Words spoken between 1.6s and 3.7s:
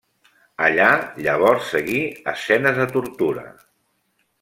seguir escenes de tortura.